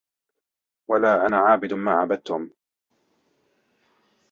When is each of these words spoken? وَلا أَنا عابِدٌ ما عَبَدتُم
وَلا 0.87 1.25
أَنا 1.27 1.37
عابِدٌ 1.37 1.73
ما 1.73 1.91
عَبَدتُم 1.91 2.49